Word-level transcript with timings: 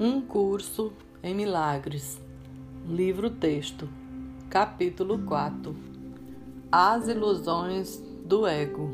Um 0.00 0.20
curso 0.20 0.92
em 1.24 1.34
milagres. 1.34 2.20
Livro 2.86 3.30
texto. 3.30 3.88
Capítulo 4.48 5.18
4. 5.26 5.74
As 6.70 7.08
ilusões 7.08 8.00
do 8.24 8.46
ego. 8.46 8.92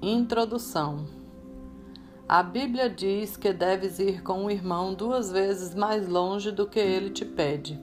Introdução. 0.00 1.04
A 2.26 2.42
Bíblia 2.42 2.88
diz 2.88 3.36
que 3.36 3.52
deves 3.52 3.98
ir 3.98 4.22
com 4.22 4.46
o 4.46 4.50
irmão 4.50 4.94
duas 4.94 5.30
vezes 5.30 5.74
mais 5.74 6.08
longe 6.08 6.50
do 6.50 6.66
que 6.66 6.80
ele 6.80 7.10
te 7.10 7.26
pede. 7.26 7.78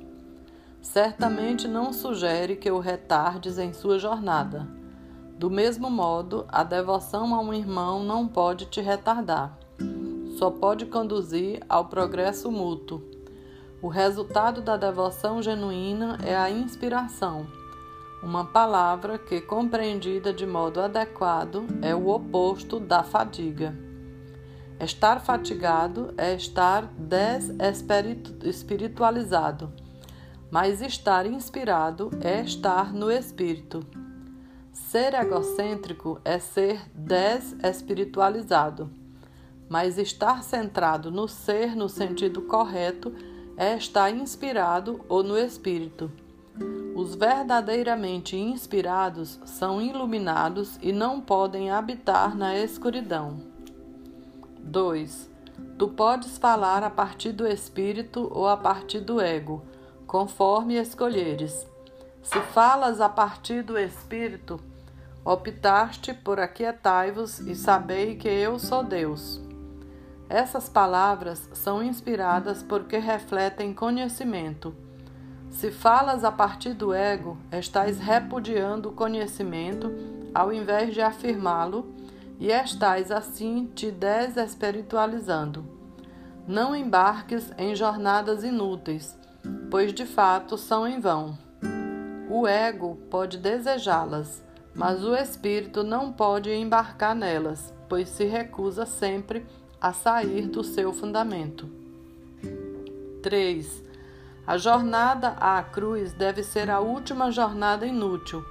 Certamente 0.81 1.67
não 1.67 1.93
sugere 1.93 2.55
que 2.55 2.71
o 2.71 2.79
retardes 2.79 3.59
em 3.59 3.71
sua 3.71 3.99
jornada. 3.99 4.67
Do 5.37 5.51
mesmo 5.51 5.91
modo, 5.91 6.43
a 6.47 6.63
devoção 6.63 7.35
a 7.35 7.39
um 7.39 7.53
irmão 7.53 8.03
não 8.03 8.27
pode 8.27 8.65
te 8.65 8.81
retardar 8.81 9.59
só 10.37 10.51
pode 10.51 10.85
conduzir 10.85 11.63
ao 11.67 11.85
progresso 11.85 12.51
mútuo. 12.51 13.01
O 13.81 13.87
resultado 13.87 14.61
da 14.61 14.77
devoção 14.77 15.41
genuína 15.41 16.19
é 16.23 16.35
a 16.35 16.47
inspiração, 16.49 17.47
uma 18.21 18.43
palavra 18.45 19.17
que, 19.17 19.39
compreendida 19.39 20.33
de 20.33 20.45
modo 20.45 20.81
adequado, 20.81 21.65
é 21.81 21.95
o 21.95 22.09
oposto 22.09 22.77
da 22.79 23.01
fadiga. 23.03 23.73
Estar 24.79 25.19
fatigado 25.21 26.13
é 26.17 26.33
estar 26.33 26.87
desespiritualizado, 26.97 29.71
mas 30.51 30.81
estar 30.81 31.25
inspirado 31.25 32.11
é 32.21 32.41
estar 32.41 32.93
no 32.93 33.09
espírito. 33.11 33.85
Ser 34.73 35.13
egocêntrico 35.13 36.19
é 36.25 36.39
ser 36.39 36.81
desespiritualizado 36.93 39.04
mas 39.69 39.97
estar 39.97 40.43
centrado 40.43 41.09
no 41.09 41.27
ser 41.27 41.75
no 41.75 41.89
sentido 41.89 42.41
correto 42.41 43.13
é 43.57 43.75
estar 43.75 44.11
inspirado 44.11 45.03
ou 45.07 45.23
no 45.23 45.37
espírito. 45.37 46.11
Os 46.95 47.13
verdadeiramente 47.13 48.37
inspirados 48.37 49.39
são 49.45 49.81
iluminados 49.81 50.79
e 50.81 50.93
não 50.93 51.19
podem 51.19 51.69
habitar 51.69 52.35
na 52.35 52.57
escuridão. 52.57 53.37
2. 54.59 55.29
Tu 55.77 55.87
podes 55.89 56.37
falar 56.37 56.83
a 56.83 56.89
partir 56.89 57.31
do 57.31 57.45
espírito 57.45 58.29
ou 58.33 58.47
a 58.47 58.55
partir 58.55 59.01
do 59.01 59.19
ego, 59.19 59.61
conforme 60.07 60.75
escolheres. 60.75 61.67
Se 62.23 62.39
falas 62.39 63.01
a 63.01 63.09
partir 63.09 63.61
do 63.61 63.77
espírito, 63.77 64.59
optaste 65.23 66.13
por 66.13 66.39
aquietai-vos 66.39 67.39
e 67.39 67.55
sabei 67.55 68.15
que 68.15 68.27
eu 68.27 68.57
sou 68.57 68.83
Deus. 68.83 69.44
Essas 70.29 70.67
palavras 70.67 71.47
são 71.53 71.83
inspiradas 71.83 72.63
porque 72.63 72.97
refletem 72.97 73.73
conhecimento. 73.73 74.75
Se 75.51 75.71
falas 75.71 76.23
a 76.23 76.31
partir 76.31 76.73
do 76.73 76.93
ego, 76.93 77.37
estás 77.51 77.99
repudiando 77.99 78.89
o 78.89 78.93
conhecimento 78.93 79.91
ao 80.33 80.51
invés 80.51 80.93
de 80.93 81.01
afirmá-lo 81.01 81.93
e 82.39 82.47
estás 82.47 83.11
assim 83.11 83.69
te 83.73 83.91
desespiritualizando. 83.91 85.63
Não 86.47 86.75
embarques 86.75 87.51
em 87.57 87.75
jornadas 87.75 88.43
inúteis, 88.43 89.17
pois 89.71 89.93
de 89.93 90.05
fato 90.05 90.57
são 90.57 90.87
em 90.87 90.99
vão. 90.99 91.37
O 92.29 92.47
ego 92.47 92.97
pode 93.09 93.37
desejá-las, 93.37 94.43
mas 94.73 95.03
o 95.03 95.15
espírito 95.15 95.83
não 95.83 96.11
pode 96.11 96.51
embarcar 96.51 97.15
nelas, 97.15 97.73
pois 97.87 98.09
se 98.09 98.25
recusa 98.25 98.85
sempre 98.85 99.39
a 99.39 99.64
sair 99.93 100.47
do 100.47 100.63
seu 100.63 100.93
fundamento. 100.93 101.69
3. 103.21 103.83
A 104.45 104.57
jornada 104.57 105.29
à 105.39 105.63
cruz 105.63 106.13
deve 106.13 106.43
ser 106.43 106.69
a 106.69 106.79
última 106.79 107.31
jornada 107.31 107.85
inútil. 107.85 108.45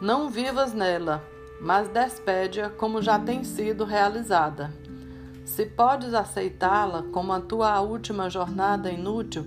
Não 0.00 0.30
vivas 0.30 0.72
nela, 0.72 1.24
mas 1.60 1.88
despede-a 1.88 2.70
como 2.70 3.02
já 3.02 3.18
tem 3.18 3.42
sido 3.42 3.84
realizada. 3.84 4.72
Se 5.44 5.66
podes 5.66 6.14
aceitá-la 6.14 7.02
como 7.12 7.32
a 7.32 7.40
tua 7.40 7.80
última 7.80 8.30
jornada 8.30 8.90
inútil, 8.90 9.46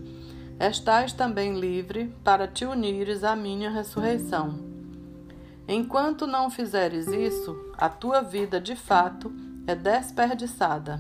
estás 0.60 1.14
também 1.14 1.60
livre 1.60 2.14
para 2.24 2.48
te 2.48 2.66
unires 2.66 3.24
à 3.24 3.36
minha 3.36 3.70
ressurreição. 3.70 4.60
Enquanto 5.68 6.28
não 6.28 6.50
fizeres 6.50 7.08
isso, 7.08 7.56
a 7.78 7.90
tua 7.90 8.22
vida 8.22 8.60
de 8.60 8.76
fato 8.76 9.34
é 9.66 9.76
desperdiçada. 9.76 11.00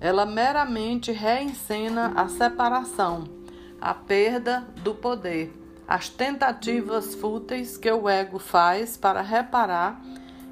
Ela 0.00 0.24
meramente 0.24 1.10
reencena 1.10 2.12
a 2.14 2.28
separação, 2.28 3.24
a 3.80 3.92
perda 3.92 4.66
do 4.82 4.94
poder, 4.94 5.52
as 5.88 6.08
tentativas 6.08 7.14
fúteis 7.14 7.76
que 7.76 7.90
o 7.90 8.08
ego 8.08 8.38
faz 8.38 8.96
para 8.96 9.22
reparar 9.22 10.00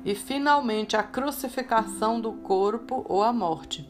e 0.05 0.15
finalmente 0.15 0.97
a 0.97 1.03
crucificação 1.03 2.21
do 2.21 2.33
corpo 2.33 3.05
ou 3.09 3.23
a 3.23 3.33
morte. 3.33 3.89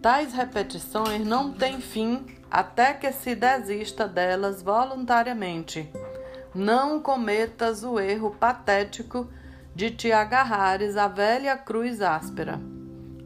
Tais 0.00 0.32
repetições 0.32 1.26
não 1.26 1.52
têm 1.52 1.80
fim 1.80 2.26
até 2.50 2.92
que 2.92 3.10
se 3.12 3.34
desista 3.34 4.06
delas 4.06 4.62
voluntariamente. 4.62 5.90
Não 6.54 7.00
cometas 7.00 7.82
o 7.82 7.98
erro 7.98 8.36
patético 8.38 9.28
de 9.74 9.90
te 9.90 10.12
agarrares 10.12 10.96
à 10.96 11.08
velha 11.08 11.56
cruz 11.56 12.00
áspera. 12.00 12.73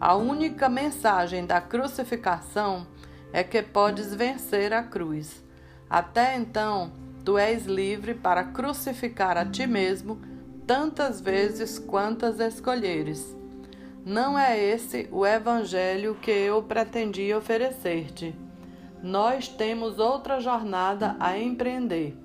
A 0.00 0.14
única 0.14 0.68
mensagem 0.68 1.44
da 1.44 1.60
crucificação 1.60 2.86
é 3.32 3.42
que 3.42 3.60
podes 3.62 4.14
vencer 4.14 4.72
a 4.72 4.82
cruz. 4.82 5.44
Até 5.90 6.36
então, 6.36 6.92
tu 7.24 7.36
és 7.36 7.66
livre 7.66 8.14
para 8.14 8.44
crucificar 8.44 9.36
a 9.36 9.44
ti 9.44 9.66
mesmo 9.66 10.20
tantas 10.66 11.20
vezes 11.20 11.78
quantas 11.80 12.38
escolheres. 12.38 13.36
Não 14.04 14.38
é 14.38 14.56
esse 14.56 15.08
o 15.10 15.26
evangelho 15.26 16.14
que 16.22 16.30
eu 16.30 16.62
pretendia 16.62 17.36
oferecer-te. 17.36 18.34
Nós 19.02 19.48
temos 19.48 19.98
outra 19.98 20.40
jornada 20.40 21.16
a 21.18 21.36
empreender. 21.36 22.16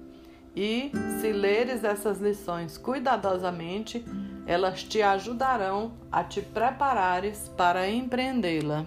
E, 0.55 0.91
se 1.19 1.31
leres 1.31 1.83
essas 1.83 2.19
lições 2.19 2.77
cuidadosamente, 2.77 4.05
elas 4.45 4.83
te 4.83 5.01
ajudarão 5.01 5.93
a 6.11 6.23
te 6.23 6.41
preparares 6.41 7.49
para 7.55 7.89
empreendê-la. 7.89 8.85